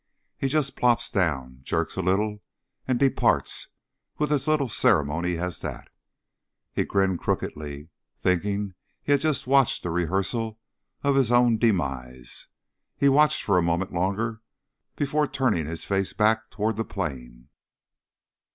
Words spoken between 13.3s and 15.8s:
for a moment longer before turning